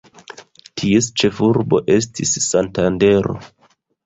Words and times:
Ties 0.79 1.09
ĉefurbo 1.23 1.83
estis 1.97 2.33
Santandero. 2.47 3.39